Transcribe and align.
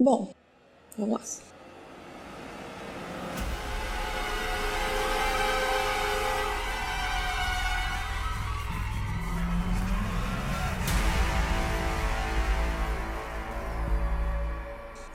Bom, 0.00 0.32
vamos 0.96 1.20
lá. 1.20 1.59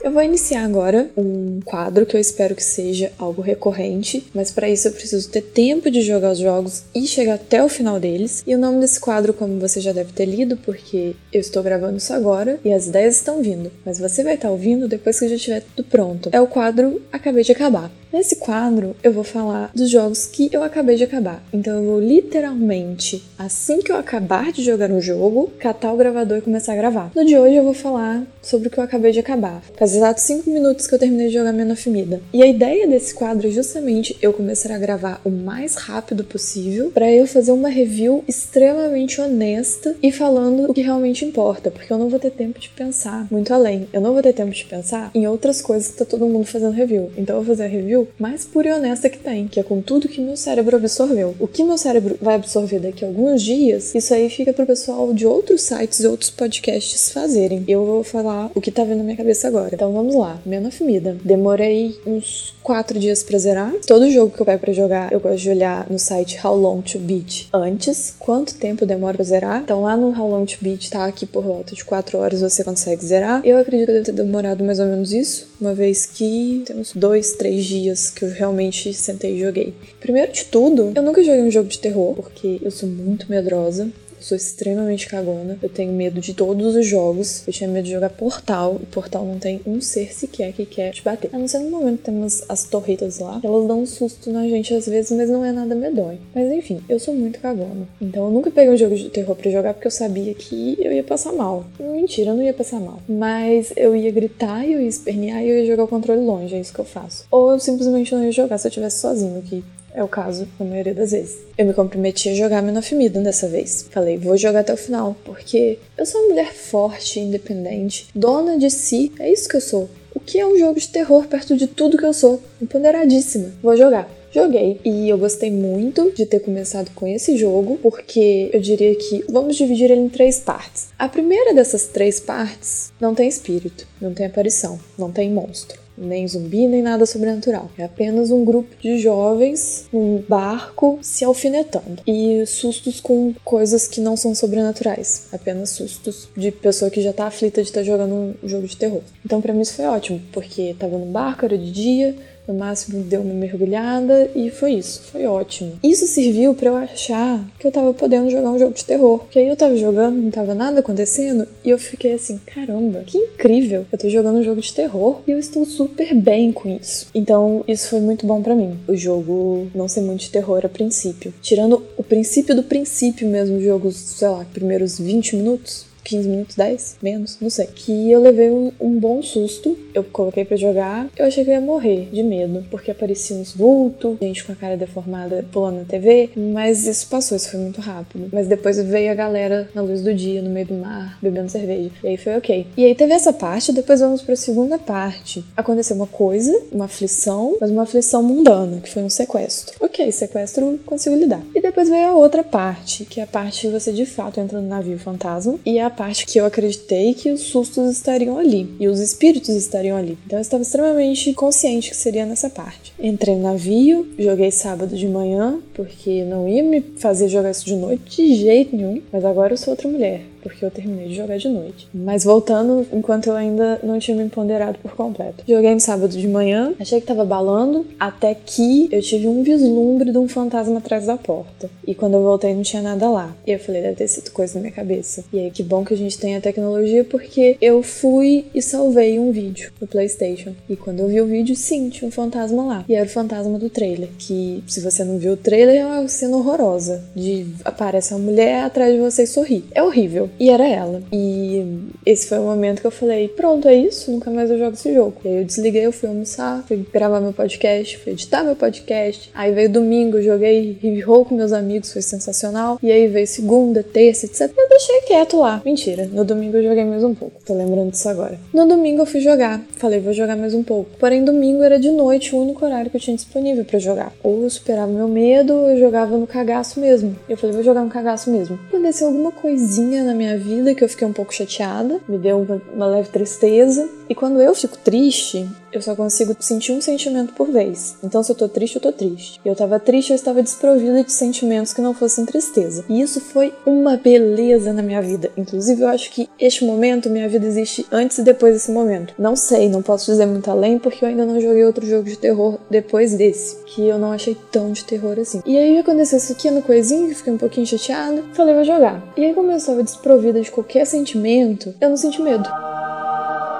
Eu 0.06 0.12
vou 0.12 0.22
iniciar 0.22 0.64
agora 0.64 1.10
um 1.16 1.58
quadro 1.64 2.06
que 2.06 2.16
eu 2.16 2.20
espero 2.20 2.54
que 2.54 2.62
seja 2.62 3.10
algo 3.18 3.42
recorrente, 3.42 4.24
mas 4.32 4.52
para 4.52 4.70
isso 4.70 4.86
eu 4.86 4.92
preciso 4.92 5.28
ter 5.28 5.42
tempo 5.42 5.90
de 5.90 6.00
jogar 6.00 6.30
os 6.30 6.38
jogos 6.38 6.84
e 6.94 7.08
chegar 7.08 7.34
até 7.34 7.60
o 7.60 7.68
final 7.68 7.98
deles. 7.98 8.44
E 8.46 8.54
o 8.54 8.58
nome 8.58 8.78
desse 8.78 9.00
quadro, 9.00 9.34
como 9.34 9.58
você 9.58 9.80
já 9.80 9.92
deve 9.92 10.12
ter 10.12 10.26
lido, 10.26 10.56
porque 10.58 11.16
eu 11.32 11.40
estou 11.40 11.60
gravando 11.60 11.96
isso 11.96 12.12
agora 12.12 12.60
e 12.64 12.72
as 12.72 12.86
ideias 12.86 13.16
estão 13.16 13.42
vindo, 13.42 13.68
mas 13.84 13.98
você 13.98 14.22
vai 14.22 14.34
estar 14.34 14.48
ouvindo 14.48 14.86
depois 14.86 15.18
que 15.18 15.28
já 15.28 15.34
estiver 15.34 15.64
tudo 15.74 15.88
pronto. 15.88 16.30
É 16.32 16.40
o 16.40 16.46
quadro 16.46 17.02
Acabei 17.10 17.42
de 17.42 17.50
Acabar. 17.50 17.90
Nesse 18.12 18.36
quadro, 18.36 18.94
eu 19.02 19.12
vou 19.12 19.24
falar 19.24 19.70
dos 19.74 19.90
jogos 19.90 20.26
que 20.26 20.48
eu 20.52 20.62
acabei 20.62 20.96
de 20.96 21.04
acabar. 21.04 21.42
Então, 21.52 21.76
eu 21.76 21.84
vou 21.84 22.00
literalmente, 22.00 23.24
assim 23.36 23.80
que 23.80 23.90
eu 23.90 23.96
acabar 23.96 24.52
de 24.52 24.62
jogar 24.62 24.90
um 24.90 25.00
jogo, 25.00 25.50
catar 25.58 25.92
o 25.92 25.96
gravador 25.96 26.38
e 26.38 26.42
começar 26.42 26.72
a 26.72 26.76
gravar. 26.76 27.10
No 27.14 27.24
de 27.24 27.36
hoje, 27.36 27.56
eu 27.56 27.64
vou 27.64 27.74
falar 27.74 28.24
sobre 28.40 28.68
o 28.68 28.70
que 28.70 28.78
eu 28.78 28.84
acabei 28.84 29.10
de 29.10 29.18
acabar. 29.18 29.60
Faz 29.76 29.94
exatos 29.94 30.22
5 30.22 30.48
minutos 30.48 30.86
que 30.86 30.94
eu 30.94 30.98
terminei 30.98 31.28
de 31.28 31.34
jogar 31.34 31.52
Men 31.52 31.72
of 31.72 31.90
Mida. 31.90 32.20
E 32.32 32.42
a 32.42 32.46
ideia 32.46 32.86
desse 32.86 33.12
quadro 33.12 33.48
é 33.48 33.50
justamente 33.50 34.16
eu 34.22 34.32
começar 34.32 34.72
a 34.72 34.78
gravar 34.78 35.20
o 35.24 35.30
mais 35.30 35.74
rápido 35.74 36.22
possível 36.22 36.92
para 36.92 37.10
eu 37.10 37.26
fazer 37.26 37.50
uma 37.50 37.68
review 37.68 38.24
extremamente 38.28 39.20
honesta 39.20 39.96
e 40.00 40.12
falando 40.12 40.70
o 40.70 40.74
que 40.74 40.80
realmente 40.80 41.24
importa, 41.24 41.72
porque 41.72 41.92
eu 41.92 41.98
não 41.98 42.08
vou 42.08 42.20
ter 42.20 42.30
tempo 42.30 42.60
de 42.60 42.68
pensar 42.68 43.26
muito 43.30 43.52
além. 43.52 43.88
Eu 43.92 44.00
não 44.00 44.12
vou 44.12 44.22
ter 44.22 44.32
tempo 44.32 44.52
de 44.52 44.64
pensar 44.64 45.10
em 45.12 45.26
outras 45.26 45.60
coisas 45.60 45.88
que 45.88 45.98
tá 45.98 46.04
todo 46.04 46.26
mundo 46.26 46.44
fazendo 46.44 46.72
review. 46.72 47.10
Então, 47.16 47.36
eu 47.36 47.42
vou 47.42 47.54
fazer 47.54 47.64
a 47.64 47.68
review 47.68 47.95
mais 48.18 48.44
pura 48.44 48.68
e 48.68 48.72
honesta 48.72 49.08
que 49.08 49.18
tem, 49.18 49.46
que 49.46 49.60
é 49.60 49.62
com 49.62 49.80
tudo 49.80 50.08
que 50.08 50.20
meu 50.20 50.36
cérebro 50.36 50.76
absorveu. 50.76 51.34
O 51.38 51.46
que 51.46 51.62
meu 51.62 51.78
cérebro 51.78 52.18
vai 52.20 52.34
absorver 52.34 52.80
daqui 52.80 53.04
a 53.04 53.08
alguns 53.08 53.42
dias, 53.42 53.94
isso 53.94 54.12
aí 54.12 54.28
fica 54.28 54.52
pro 54.52 54.66
pessoal 54.66 55.12
de 55.12 55.26
outros 55.26 55.62
sites 55.62 56.00
e 56.00 56.06
outros 56.06 56.30
podcasts 56.30 57.10
fazerem. 57.10 57.64
Eu 57.68 57.84
vou 57.84 58.02
falar 58.02 58.50
o 58.54 58.60
que 58.60 58.70
tá 58.70 58.82
vindo 58.84 58.98
na 58.98 59.04
minha 59.04 59.16
cabeça 59.16 59.48
agora. 59.48 59.74
Então 59.74 59.92
vamos 59.92 60.14
lá. 60.14 60.40
Menor 60.44 60.66
Mida. 60.80 61.16
Demorei 61.24 61.98
uns 62.06 62.54
quatro 62.62 62.98
dias 62.98 63.22
pra 63.22 63.38
zerar. 63.38 63.72
Todo 63.86 64.10
jogo 64.10 64.34
que 64.34 64.40
eu 64.40 64.46
pego 64.46 64.60
pra 64.60 64.72
jogar, 64.72 65.12
eu 65.12 65.20
gosto 65.20 65.38
de 65.38 65.50
olhar 65.50 65.86
no 65.88 65.98
site 65.98 66.38
How 66.44 66.56
Long 66.56 66.82
to 66.82 66.98
Beat 66.98 67.48
antes, 67.52 68.14
quanto 68.18 68.56
tempo 68.56 68.84
demora 68.84 69.16
pra 69.16 69.24
zerar. 69.24 69.62
Então 69.62 69.82
lá 69.82 69.96
no 69.96 70.08
How 70.08 70.28
Long 70.28 70.44
to 70.44 70.56
Beat 70.60 70.90
tá 70.90 71.04
aqui 71.04 71.24
por 71.26 71.44
volta 71.44 71.74
de 71.74 71.84
quatro 71.84 72.18
horas 72.18 72.40
você 72.40 72.64
consegue 72.64 73.04
zerar. 73.04 73.40
Eu 73.44 73.58
acredito 73.58 73.86
que 73.86 73.92
deve 73.92 74.04
ter 74.06 74.12
demorado 74.12 74.64
mais 74.64 74.80
ou 74.80 74.86
menos 74.86 75.12
isso, 75.12 75.48
uma 75.60 75.74
vez 75.74 76.06
que 76.06 76.64
temos 76.66 76.92
dois, 76.94 77.32
três 77.32 77.64
dias 77.64 77.85
dias 77.86 78.10
que 78.10 78.24
eu 78.24 78.30
realmente 78.30 78.92
sentei 78.92 79.36
e 79.36 79.40
joguei. 79.40 79.74
Primeiro 80.00 80.32
de 80.32 80.44
tudo, 80.46 80.92
eu 80.94 81.02
nunca 81.02 81.22
joguei 81.22 81.42
um 81.42 81.50
jogo 81.50 81.68
de 81.68 81.78
terror, 81.78 82.14
porque 82.14 82.58
eu 82.62 82.70
sou 82.70 82.88
muito 82.88 83.30
medrosa 83.30 83.90
sou 84.26 84.36
extremamente 84.36 85.06
cagona. 85.08 85.56
Eu 85.62 85.68
tenho 85.68 85.92
medo 85.92 86.20
de 86.20 86.34
todos 86.34 86.74
os 86.74 86.86
jogos. 86.86 87.46
Eu 87.46 87.52
tinha 87.52 87.68
medo 87.68 87.84
de 87.84 87.92
jogar 87.92 88.10
Portal. 88.10 88.78
E 88.82 88.86
Portal 88.86 89.24
não 89.24 89.38
tem 89.38 89.60
um 89.66 89.80
ser 89.80 90.12
sequer 90.12 90.52
que 90.52 90.66
quer 90.66 90.92
te 90.92 91.02
bater. 91.02 91.30
A 91.32 91.38
não 91.38 91.46
ser 91.46 91.60
no 91.60 91.70
momento 91.70 91.98
que 91.98 92.04
temos 92.04 92.42
as 92.48 92.64
torretas 92.64 93.18
lá. 93.18 93.40
Elas 93.42 93.66
dão 93.66 93.82
um 93.82 93.86
susto 93.86 94.32
na 94.32 94.46
gente 94.48 94.74
às 94.74 94.86
vezes, 94.86 95.12
mas 95.12 95.30
não 95.30 95.44
é 95.44 95.52
nada 95.52 95.74
medonho. 95.74 96.18
Mas 96.34 96.50
enfim, 96.50 96.82
eu 96.88 96.98
sou 96.98 97.14
muito 97.14 97.38
cagona. 97.38 97.86
Então 98.00 98.24
eu 98.24 98.30
nunca 98.30 98.50
peguei 98.50 98.74
um 98.74 98.76
jogo 98.76 98.96
de 98.96 99.08
terror 99.10 99.36
para 99.36 99.50
jogar 99.50 99.74
porque 99.74 99.86
eu 99.86 99.92
sabia 99.92 100.34
que 100.34 100.76
eu 100.80 100.92
ia 100.92 101.04
passar 101.04 101.32
mal. 101.32 101.64
Mentira, 101.78 102.30
eu 102.30 102.36
não 102.36 102.42
ia 102.42 102.54
passar 102.54 102.80
mal. 102.80 103.00
Mas 103.08 103.72
eu 103.76 103.94
ia 103.94 104.10
gritar 104.10 104.66
eu 104.66 104.80
ia 104.80 104.88
espernear 104.88 105.42
e 105.42 105.48
eu 105.48 105.58
ia 105.58 105.66
jogar 105.66 105.84
o 105.84 105.88
controle 105.88 106.20
longe. 106.20 106.54
É 106.54 106.60
isso 106.60 106.72
que 106.72 106.80
eu 106.80 106.84
faço. 106.84 107.24
Ou 107.30 107.52
eu 107.52 107.60
simplesmente 107.60 108.14
não 108.14 108.24
ia 108.24 108.32
jogar 108.32 108.58
se 108.58 108.66
eu 108.66 108.70
estivesse 108.70 109.00
sozinho, 109.00 109.42
que 109.42 109.62
é 109.96 110.04
o 110.04 110.08
caso 110.08 110.46
na 110.60 110.66
maioria 110.66 110.94
das 110.94 111.10
vezes. 111.10 111.38
Eu 111.56 111.64
me 111.64 111.72
comprometi 111.72 112.28
a 112.28 112.34
jogar 112.34 112.62
Menofimida 112.62 113.18
dessa 113.20 113.48
vez. 113.48 113.88
Falei, 113.90 114.18
vou 114.18 114.36
jogar 114.36 114.60
até 114.60 114.72
o 114.72 114.76
final, 114.76 115.16
porque 115.24 115.78
eu 115.96 116.04
sou 116.04 116.20
uma 116.20 116.28
mulher 116.28 116.52
forte, 116.52 117.18
independente, 117.18 118.08
dona 118.14 118.58
de 118.58 118.70
si, 118.70 119.10
é 119.18 119.32
isso 119.32 119.48
que 119.48 119.56
eu 119.56 119.60
sou. 119.60 119.88
O 120.14 120.20
que 120.20 120.38
é 120.38 120.46
um 120.46 120.58
jogo 120.58 120.78
de 120.78 120.88
terror 120.88 121.26
perto 121.26 121.56
de 121.56 121.66
tudo 121.66 121.96
que 121.98 122.04
eu 122.04 122.12
sou? 122.12 122.42
Empoderadíssima. 122.60 123.52
Vou 123.62 123.76
jogar. 123.76 124.08
Joguei 124.32 124.78
e 124.84 125.08
eu 125.08 125.16
gostei 125.16 125.50
muito 125.50 126.10
de 126.14 126.26
ter 126.26 126.40
começado 126.40 126.90
com 126.94 127.06
esse 127.06 127.38
jogo, 127.38 127.78
porque 127.82 128.50
eu 128.52 128.60
diria 128.60 128.94
que 128.94 129.24
vamos 129.30 129.56
dividir 129.56 129.90
ele 129.90 130.02
em 130.02 130.08
três 130.10 130.40
partes. 130.40 130.88
A 130.98 131.08
primeira 131.08 131.54
dessas 131.54 131.86
três 131.86 132.20
partes 132.20 132.92
não 133.00 133.14
tem 133.14 133.28
espírito, 133.28 133.86
não 133.98 134.12
tem 134.12 134.26
aparição, 134.26 134.78
não 134.98 135.10
tem 135.10 135.30
monstro 135.30 135.85
nem 135.96 136.26
zumbi, 136.26 136.66
nem 136.66 136.82
nada 136.82 137.06
sobrenatural. 137.06 137.70
É 137.78 137.84
apenas 137.84 138.30
um 138.30 138.44
grupo 138.44 138.74
de 138.80 138.98
jovens 138.98 139.86
num 139.92 140.22
barco 140.28 140.98
se 141.02 141.24
alfinetando. 141.24 142.02
E 142.06 142.44
sustos 142.46 143.00
com 143.00 143.34
coisas 143.44 143.86
que 143.86 144.00
não 144.00 144.16
são 144.16 144.34
sobrenaturais. 144.34 145.28
Apenas 145.32 145.70
sustos 145.70 146.28
de 146.36 146.50
pessoa 146.50 146.90
que 146.90 147.00
já 147.00 147.12
tá 147.12 147.26
aflita 147.26 147.62
de 147.62 147.68
estar 147.68 147.80
tá 147.80 147.84
jogando 147.86 148.36
um 148.42 148.48
jogo 148.48 148.66
de 148.66 148.76
terror. 148.76 149.02
Então 149.24 149.40
para 149.40 149.52
mim 149.52 149.62
isso 149.62 149.74
foi 149.74 149.86
ótimo, 149.86 150.20
porque 150.32 150.74
tava 150.78 150.98
no 150.98 151.06
barco, 151.06 151.44
era 151.44 151.56
de 151.56 151.70
dia, 151.70 152.16
no 152.46 152.54
máximo 152.54 153.02
deu 153.02 153.20
uma 153.20 153.34
mergulhada 153.34 154.30
e 154.34 154.50
foi 154.50 154.72
isso, 154.74 155.02
foi 155.10 155.26
ótimo. 155.26 155.78
Isso 155.82 156.06
serviu 156.06 156.54
para 156.54 156.68
eu 156.68 156.76
achar 156.76 157.44
que 157.58 157.66
eu 157.66 157.72
tava 157.72 157.92
podendo 157.92 158.30
jogar 158.30 158.50
um 158.50 158.58
jogo 158.58 158.74
de 158.74 158.84
terror. 158.84 159.18
Porque 159.20 159.38
aí 159.38 159.48
eu 159.48 159.56
tava 159.56 159.76
jogando, 159.76 160.16
não 160.16 160.30
tava 160.30 160.54
nada 160.54 160.80
acontecendo 160.80 161.46
e 161.64 161.70
eu 161.70 161.78
fiquei 161.78 162.12
assim, 162.12 162.38
caramba, 162.46 163.02
que 163.06 163.18
incrível. 163.18 163.86
Eu 163.90 163.98
tô 163.98 164.08
jogando 164.08 164.38
um 164.38 164.42
jogo 164.42 164.60
de 164.60 164.72
terror 164.72 165.20
e 165.26 165.30
eu 165.30 165.38
estou 165.38 165.64
super 165.64 166.14
bem 166.14 166.52
com 166.52 166.68
isso. 166.68 167.08
Então, 167.14 167.64
isso 167.66 167.88
foi 167.88 168.00
muito 168.00 168.26
bom 168.26 168.42
para 168.42 168.54
mim. 168.54 168.78
O 168.86 168.96
jogo 168.96 169.68
não 169.74 169.88
ser 169.88 170.00
muito 170.00 170.20
de 170.20 170.30
terror 170.30 170.64
a 170.64 170.68
princípio. 170.68 171.32
Tirando 171.40 171.82
o 171.96 172.02
princípio 172.02 172.54
do 172.54 172.62
princípio 172.62 173.28
mesmo, 173.28 173.60
jogos, 173.60 173.96
sei 173.96 174.28
lá, 174.28 174.46
primeiros 174.52 174.98
20 174.98 175.36
minutos, 175.36 175.86
15 176.06 176.28
minutos, 176.28 176.56
10, 176.56 176.96
menos, 177.02 177.38
não 177.40 177.50
sei. 177.50 177.66
Que 177.66 178.10
eu 178.10 178.20
levei 178.20 178.50
um, 178.50 178.72
um 178.80 178.98
bom 178.98 179.22
susto. 179.22 179.76
Eu 179.92 180.04
coloquei 180.04 180.44
para 180.44 180.56
jogar. 180.56 181.08
Eu 181.16 181.26
achei 181.26 181.44
que 181.44 181.50
eu 181.50 181.54
ia 181.54 181.60
morrer 181.60 182.08
de 182.12 182.22
medo, 182.22 182.64
porque 182.70 182.90
apareciam 182.90 183.40
uns 183.40 183.52
vultos, 183.52 184.16
gente 184.20 184.44
com 184.44 184.52
a 184.52 184.56
cara 184.56 184.76
deformada 184.76 185.44
pulando 185.50 185.78
na 185.78 185.84
TV. 185.84 186.30
Mas 186.36 186.86
isso 186.86 187.08
passou, 187.08 187.36
isso 187.36 187.50
foi 187.50 187.60
muito 187.60 187.80
rápido. 187.80 188.28
Mas 188.32 188.46
depois 188.46 188.80
veio 188.82 189.10
a 189.10 189.14
galera 189.14 189.68
na 189.74 189.82
luz 189.82 190.02
do 190.02 190.14
dia, 190.14 190.40
no 190.40 190.50
meio 190.50 190.66
do 190.66 190.74
mar, 190.74 191.18
bebendo 191.20 191.50
cerveja. 191.50 191.90
E 192.04 192.08
aí 192.08 192.16
foi 192.16 192.36
ok. 192.36 192.66
E 192.76 192.84
aí 192.84 192.94
teve 192.94 193.12
essa 193.12 193.32
parte, 193.32 193.72
depois 193.72 194.00
vamos 194.00 194.22
pra 194.22 194.36
segunda 194.36 194.78
parte. 194.78 195.44
Aconteceu 195.56 195.96
uma 195.96 196.06
coisa, 196.06 196.56
uma 196.70 196.84
aflição, 196.84 197.56
mas 197.60 197.70
uma 197.70 197.82
aflição 197.82 198.22
mundana, 198.22 198.80
que 198.80 198.90
foi 198.90 199.02
um 199.02 199.10
sequestro. 199.10 199.76
Ok, 199.80 200.10
sequestro 200.12 200.78
consigo 200.86 201.16
lidar. 201.16 201.42
E 201.54 201.60
depois 201.60 201.88
veio 201.88 202.08
a 202.08 202.14
outra 202.14 202.44
parte, 202.44 203.04
que 203.04 203.20
é 203.20 203.24
a 203.24 203.26
parte 203.26 203.62
que 203.62 203.72
você 203.72 203.92
de 203.92 204.06
fato 204.06 204.38
entra 204.38 204.60
no 204.60 204.68
navio 204.68 204.98
fantasma. 204.98 205.58
E 205.64 205.78
é 205.78 205.84
a 205.84 205.90
parte 205.96 206.26
que 206.26 206.38
eu 206.38 206.44
acreditei 206.44 207.14
que 207.14 207.30
os 207.30 207.42
sustos 207.42 207.90
estariam 207.90 208.38
ali 208.38 208.74
e 208.78 208.86
os 208.86 209.00
espíritos 209.00 209.48
estariam 209.48 209.96
ali. 209.96 210.18
Então 210.26 210.38
eu 210.38 210.42
estava 210.42 210.62
extremamente 210.62 211.32
consciente 211.32 211.90
que 211.90 211.96
seria 211.96 212.26
nessa 212.26 212.50
parte. 212.50 212.92
Entrei 212.98 213.34
no 213.34 213.42
navio, 213.42 214.06
joguei 214.18 214.50
sábado 214.50 214.96
de 214.96 215.08
manhã, 215.08 215.58
porque 215.74 216.22
não 216.24 216.48
ia 216.48 216.62
me 216.62 216.80
fazer 216.98 217.28
jogar 217.28 217.50
isso 217.50 217.64
de 217.64 217.74
noite 217.74 218.16
de 218.16 218.34
jeito 218.36 218.76
nenhum, 218.76 219.02
mas 219.12 219.24
agora 219.24 219.54
eu 219.54 219.56
sou 219.56 219.72
outra 219.72 219.88
mulher 219.88 220.22
porque 220.48 220.64
eu 220.64 220.70
terminei 220.70 221.08
de 221.08 221.14
jogar 221.14 221.38
de 221.38 221.48
noite. 221.48 221.88
Mas 221.92 222.24
voltando, 222.24 222.86
enquanto 222.92 223.28
eu 223.28 223.34
ainda 223.34 223.80
não 223.82 223.98
tinha 223.98 224.16
me 224.16 224.24
empoderado 224.24 224.78
por 224.78 224.94
completo. 224.94 225.44
Joguei 225.46 225.74
no 225.74 225.80
sábado 225.80 226.16
de 226.16 226.26
manhã, 226.28 226.74
achei 226.78 227.00
que 227.00 227.06
tava 227.06 227.24
balando, 227.24 227.86
até 227.98 228.34
que 228.34 228.88
eu 228.90 229.00
tive 229.02 229.26
um 229.28 229.42
vislumbre 229.42 230.10
de 230.10 230.18
um 230.18 230.28
fantasma 230.28 230.78
atrás 230.78 231.06
da 231.06 231.16
porta. 231.16 231.68
E 231.86 231.94
quando 231.94 232.14
eu 232.14 232.22
voltei 232.22 232.54
não 232.54 232.62
tinha 232.62 232.82
nada 232.82 233.08
lá. 233.08 233.34
E 233.46 233.52
eu 233.52 233.58
falei, 233.58 233.82
deve 233.82 233.96
ter 233.96 234.08
sido 234.08 234.30
coisa 234.30 234.54
na 234.54 234.60
minha 234.60 234.72
cabeça. 234.72 235.24
E 235.32 235.38
aí, 235.38 235.50
que 235.50 235.62
bom 235.62 235.84
que 235.84 235.94
a 235.94 235.96
gente 235.96 236.18
tem 236.18 236.36
a 236.36 236.40
tecnologia, 236.40 237.04
porque 237.04 237.56
eu 237.60 237.82
fui 237.82 238.46
e 238.54 238.62
salvei 238.62 239.18
um 239.18 239.30
vídeo 239.30 239.72
no 239.80 239.86
PlayStation. 239.86 240.52
E 240.68 240.76
quando 240.76 241.00
eu 241.00 241.08
vi 241.08 241.20
o 241.20 241.26
vídeo, 241.26 241.54
sim, 241.54 241.88
tinha 241.88 242.08
um 242.08 242.10
fantasma 242.10 242.64
lá. 242.64 242.84
E 242.88 242.94
era 242.94 243.06
o 243.06 243.08
fantasma 243.08 243.58
do 243.58 243.70
trailer. 243.70 244.08
Que, 244.18 244.62
se 244.66 244.80
você 244.80 245.04
não 245.04 245.18
viu 245.18 245.32
o 245.32 245.36
trailer, 245.36 245.76
é 245.76 245.86
uma 245.86 246.08
cena 246.08 246.36
horrorosa. 246.36 247.04
De 247.14 247.46
aparece 247.64 248.14
uma 248.14 248.20
mulher 248.20 248.64
atrás 248.64 248.92
de 248.92 249.00
você 249.00 249.22
e 249.22 249.26
sorri. 249.26 249.64
É 249.72 249.82
horrível. 249.82 250.30
E 250.38 250.50
era 250.50 250.66
ela. 250.66 251.02
E 251.12 251.64
esse 252.04 252.28
foi 252.28 252.38
o 252.38 252.42
momento 252.42 252.80
que 252.80 252.86
eu 252.86 252.90
falei: 252.90 253.28
pronto, 253.28 253.68
é 253.68 253.74
isso, 253.74 254.10
nunca 254.10 254.30
mais 254.30 254.50
eu 254.50 254.58
jogo 254.58 254.74
esse 254.74 254.92
jogo. 254.92 255.14
E 255.24 255.28
aí 255.28 255.38
eu 255.38 255.44
desliguei, 255.44 255.86
eu 255.86 255.92
fui 255.92 256.08
almoçar, 256.08 256.64
fui 256.66 256.84
gravar 256.92 257.20
meu 257.20 257.32
podcast, 257.32 257.98
fui 257.98 258.12
editar 258.12 258.42
meu 258.42 258.56
podcast. 258.56 259.30
Aí 259.34 259.52
veio 259.52 259.70
domingo, 259.70 260.20
joguei 260.20 260.78
Roll 261.04 261.24
com 261.24 261.34
meus 261.34 261.52
amigos, 261.52 261.92
foi 261.92 262.02
sensacional. 262.02 262.78
E 262.82 262.90
aí 262.90 263.06
veio 263.08 263.26
segunda, 263.26 263.82
terça, 263.82 264.26
etc. 264.26 264.52
Eu 264.56 264.68
deixei 264.68 265.00
quieto 265.02 265.38
lá. 265.38 265.62
Mentira, 265.64 266.08
no 266.12 266.24
domingo 266.24 266.56
eu 266.56 266.62
joguei 266.62 266.84
mais 266.84 267.02
um 267.04 267.14
pouco. 267.14 267.40
Tô 267.44 267.54
lembrando 267.54 267.90
disso 267.90 268.08
agora. 268.08 268.38
No 268.52 268.66
domingo 268.66 269.02
eu 269.02 269.06
fui 269.06 269.20
jogar. 269.20 269.62
Falei, 269.76 270.00
vou 270.00 270.12
jogar 270.12 270.36
mais 270.36 270.54
um 270.54 270.62
pouco. 270.62 270.90
Porém, 270.98 271.24
domingo 271.24 271.62
era 271.62 271.78
de 271.78 271.90
noite 271.90 272.34
o 272.34 272.38
único 272.40 272.64
horário 272.64 272.90
que 272.90 272.96
eu 272.96 273.00
tinha 273.00 273.16
disponível 273.16 273.64
para 273.64 273.78
jogar. 273.78 274.12
Ou 274.22 274.42
eu 274.42 274.50
superava 274.50 274.90
meu 274.90 275.08
medo, 275.08 275.54
ou 275.54 275.70
eu 275.70 275.78
jogava 275.78 276.16
no 276.16 276.26
cagaço 276.26 276.80
mesmo. 276.80 277.16
Eu 277.28 277.36
falei, 277.36 277.54
vou 277.54 277.64
jogar 277.64 277.82
no 277.82 277.90
cagaço 277.90 278.30
mesmo. 278.30 278.58
Aconteceu 278.68 279.08
alguma 279.08 279.32
coisinha 279.32 280.02
na 280.02 280.14
minha 280.14 280.25
minha 280.26 280.38
vida 280.38 280.74
que 280.74 280.82
eu 280.82 280.88
fiquei 280.88 281.06
um 281.06 281.12
pouco 281.12 281.32
chateada, 281.32 282.00
me 282.08 282.18
deu 282.18 282.40
uma, 282.40 282.60
uma 282.72 282.86
leve 282.86 283.08
tristeza. 283.08 283.88
E 284.08 284.14
quando 284.14 284.40
eu 284.40 284.54
fico 284.54 284.78
triste, 284.78 285.48
eu 285.72 285.82
só 285.82 285.94
consigo 285.94 286.34
sentir 286.40 286.72
um 286.72 286.80
sentimento 286.80 287.32
por 287.32 287.48
vez. 287.48 287.96
Então, 288.02 288.22
se 288.22 288.30
eu 288.30 288.36
tô 288.36 288.48
triste, 288.48 288.76
eu 288.76 288.82
tô 288.82 288.92
triste. 288.92 289.40
Eu 289.44 289.54
tava 289.54 289.78
triste, 289.78 290.10
eu 290.10 290.16
estava 290.16 290.42
desprovida 290.42 291.02
de 291.02 291.12
sentimentos 291.12 291.72
que 291.72 291.80
não 291.80 291.92
fossem 291.92 292.24
tristeza. 292.24 292.84
E 292.88 293.00
isso 293.00 293.20
foi 293.20 293.52
uma 293.64 293.96
beleza 293.96 294.72
na 294.72 294.82
minha 294.82 295.02
vida. 295.02 295.30
Inclusive, 295.36 295.82
eu 295.82 295.88
acho 295.88 296.10
que 296.10 296.28
este 296.38 296.64
momento, 296.64 297.10
minha 297.10 297.28
vida 297.28 297.46
existe 297.46 297.86
antes 297.90 298.18
e 298.18 298.22
depois 298.22 298.54
desse 298.54 298.70
momento. 298.70 299.14
Não 299.18 299.36
sei, 299.36 299.68
não 299.68 299.82
posso 299.82 300.10
dizer 300.10 300.26
muito 300.26 300.50
além, 300.50 300.78
porque 300.78 301.04
eu 301.04 301.08
ainda 301.08 301.26
não 301.26 301.40
joguei 301.40 301.64
outro 301.64 301.86
jogo 301.86 302.04
de 302.04 302.16
terror 302.16 302.58
depois 302.70 303.14
desse, 303.14 303.56
que 303.64 303.86
eu 303.86 303.98
não 303.98 304.12
achei 304.12 304.36
tão 304.50 304.72
de 304.72 304.84
terror 304.84 305.18
assim. 305.18 305.42
E 305.44 305.56
aí 305.56 305.78
aconteceu 305.78 306.18
esse 306.18 306.34
pequeno 306.34 306.62
coisinho, 306.62 307.08
que 307.08 307.14
fiquei 307.14 307.32
um 307.32 307.38
pouquinho 307.38 307.66
chateada, 307.66 308.22
falei, 308.32 308.54
vou 308.54 308.64
jogar. 308.64 309.02
E 309.16 309.24
aí, 309.24 309.34
como 309.34 309.50
eu 309.50 309.56
estava 309.56 309.82
desprovida 309.82 310.40
de 310.40 310.50
qualquer 310.50 310.84
sentimento, 310.86 311.74
eu 311.80 311.88
não 311.88 311.96
senti 311.96 312.22
medo. 312.22 312.48